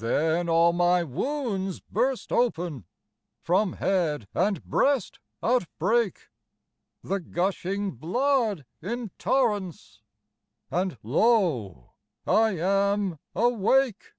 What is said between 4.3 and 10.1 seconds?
and breast outbreak The gushing blood in torrents